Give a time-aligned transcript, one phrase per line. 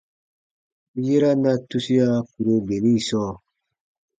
[1.05, 3.29] Yera na tusia kùro geni sɔɔ.